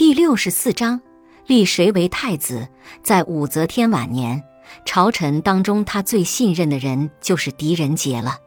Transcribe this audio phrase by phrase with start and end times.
[0.00, 1.02] 第六十四章，
[1.46, 2.66] 立谁为太子？
[3.02, 4.42] 在武则天晚年，
[4.86, 8.38] 朝臣当中，他最信任的人就是狄仁杰了。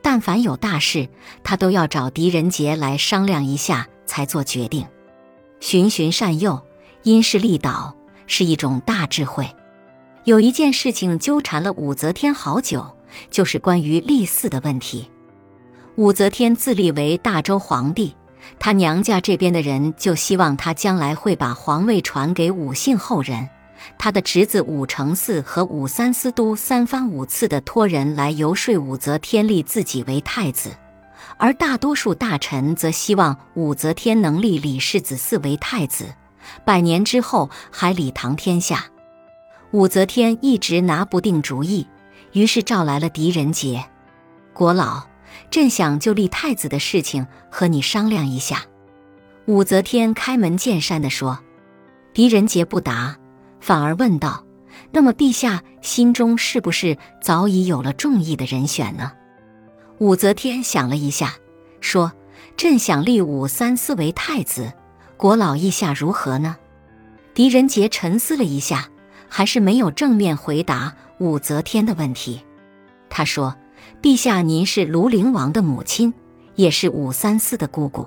[0.00, 1.10] 但凡有大事，
[1.44, 4.86] 他都要找狄仁杰来商量一下，才做决定。
[5.60, 6.62] 循循善诱，
[7.02, 7.94] 因势利导，
[8.26, 9.46] 是一种大智慧。
[10.24, 12.96] 有一件事情纠缠了武则天好久，
[13.30, 15.10] 就是关于立嗣的问题。
[15.96, 18.16] 武则天自立为大周皇帝，
[18.58, 23.48] 她娘家这边的人就希望她将来会把皇位传给武姓后人。
[23.98, 30.70] 他的侄子武承嗣和武三思都三番五次的托人来游说武则天立自己为太子，
[31.36, 36.14] 而大多数大臣则希望武则天能立李氏子嗣为太子，
[36.64, 38.84] 百年之后还理唐天下。
[39.72, 41.88] 武则天一直拿不定主意，
[42.32, 43.84] 于是召来了狄仁杰。
[44.52, 45.02] 国老，
[45.50, 48.64] 朕想就立太子的事情和你商量一下。
[49.46, 51.38] 武则天开门见山地说。
[52.14, 53.16] 狄仁杰不答。
[53.60, 54.44] 反而问道
[54.90, 59.12] ：“那么陛下心中是不是早已有了中意的人选呢？”
[59.98, 61.34] 武则天想了一下，
[61.80, 62.12] 说
[62.58, 64.72] ：“朕想立武三思为太子，
[65.16, 66.56] 国老意下如何呢？”
[67.34, 68.88] 狄仁杰沉思了一下，
[69.28, 72.44] 还是没有正面回答武则天的问题。
[73.08, 73.54] 他说
[74.02, 76.12] ：“陛下，您是庐陵王的母亲，
[76.54, 78.06] 也是武三思的姑姑，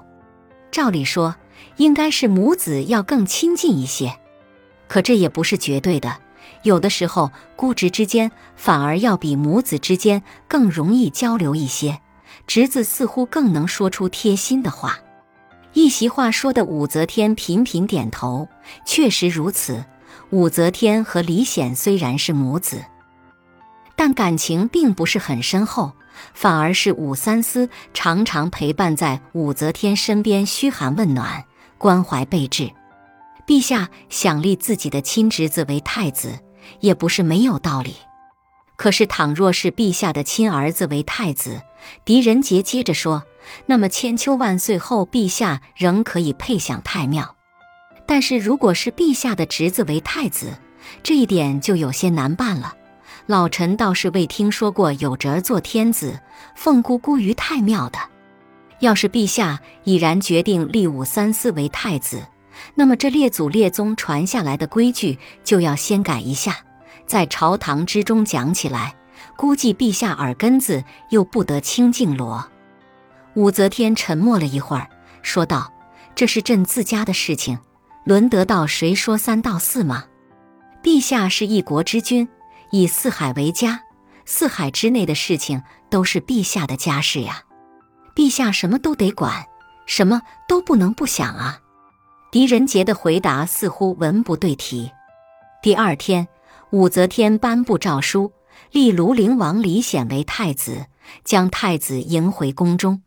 [0.72, 1.36] 照理说，
[1.78, 4.14] 应该是母子要更亲近一些。”
[4.88, 6.18] 可这也不是绝对的，
[6.62, 12.00] 有的时候姑侄之间反而要比母子之间更容易交流一些，
[12.46, 15.00] 侄子似乎更能说出贴心的话。
[15.74, 18.48] 一席话说的武则天频频点头，
[18.86, 19.84] 确实如此。
[20.30, 22.84] 武则天和李显虽然是母子，
[23.96, 25.94] 但感情并不是很深厚，
[26.34, 31.46] 反而是武三思常常陪伴在武则天身边嘘寒问暖，
[31.78, 32.72] 关怀备至。
[33.48, 36.40] 陛下想立自己的亲侄子为太子，
[36.80, 37.96] 也不是没有道理。
[38.76, 41.62] 可是，倘若是陛下的亲儿子为太子，
[42.04, 43.24] 狄仁杰接着说，
[43.68, 47.36] 那么千秋万岁后，陛下仍可以配享太庙。
[48.06, 50.58] 但是，如果是陛下的侄子为太子，
[51.04, 52.76] 这一点就有些难办了。
[53.28, 56.20] 老臣倒是未听说过有侄儿做天子，
[56.56, 57.98] 奉姑姑于太庙的。
[58.82, 62.28] 要是陛下已然决定立武三思为太子，
[62.76, 66.58] 那么，这列祖列宗传下来的规矩就要先改一下，
[67.08, 68.94] 在朝堂之中讲起来，
[69.36, 72.46] 估计陛下耳根子又不得清净罗。
[73.34, 74.88] 武则天沉默了一会儿，
[75.24, 75.74] 说道
[76.14, 77.58] ：“这是朕自家的事情，
[78.04, 80.06] 轮得到谁说三道四吗？
[80.84, 82.28] 陛下是一国之君，
[82.76, 83.84] 以四海为家，
[84.26, 87.44] 四海之内的事情都是陛下的家事呀，
[88.14, 89.46] 陛下什么都得管，
[89.86, 91.62] 什么都不能不想啊。”
[92.34, 94.92] 狄仁杰的回答似乎文不对题。
[95.64, 96.28] 第二天，
[96.72, 98.34] 武则天颁布诏书，
[98.72, 100.88] 立庐陵王李显为太子，
[101.24, 103.04] 将太子迎回宫中。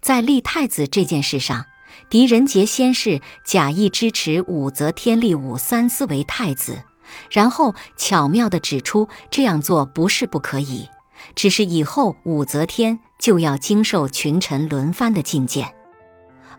[0.00, 1.66] 在立太子这件事上，
[2.08, 6.82] 狄仁杰先是假意支持武则天立武三思为太子，
[7.30, 10.88] 然后巧妙地指出这样做不是不可以，
[11.34, 15.74] 只是以后武则天就要经受群臣轮番的进谏。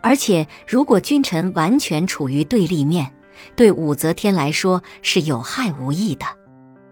[0.01, 3.11] 而且，如果君臣完全处于对立面，
[3.55, 6.25] 对武则天来说是有害无益的。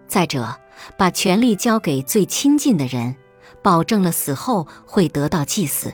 [0.08, 0.56] 再者，
[0.98, 3.16] 把权力交给最亲近的人，
[3.62, 5.94] 保证了死后会得到祭祀。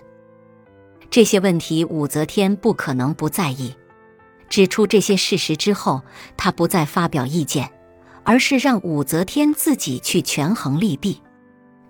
[1.10, 3.76] 这些问题，武则天不可能不在意。
[4.50, 6.02] 指出这些事实之后，
[6.36, 7.70] 他不再发表意见，
[8.24, 11.22] 而是让武则天自己去权衡利弊。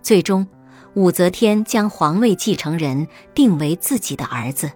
[0.01, 0.47] 最终，
[0.93, 4.71] 武则天将皇位继承人定为自己的儿子。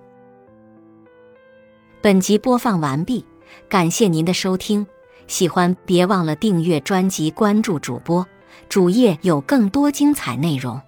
[2.02, 3.26] 本集播放完毕，
[3.70, 4.86] 感谢您的收听。
[5.28, 8.28] 喜欢别忘了订阅专辑、关注主播，
[8.68, 10.82] 主页有更多精彩内容。